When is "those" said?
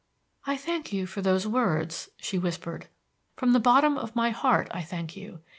1.21-1.45